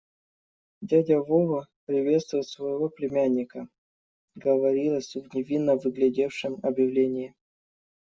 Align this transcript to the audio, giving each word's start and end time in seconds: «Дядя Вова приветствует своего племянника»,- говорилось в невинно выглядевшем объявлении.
«Дядя 0.81 1.19
Вова 1.19 1.67
приветствует 1.85 2.47
своего 2.47 2.89
племянника»,- 2.89 3.67
говорилось 4.33 5.15
в 5.15 5.31
невинно 5.35 5.75
выглядевшем 5.75 6.57
объявлении. 6.63 7.35